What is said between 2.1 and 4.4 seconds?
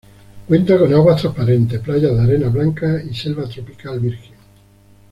de arena blanca y selva tropical virgen.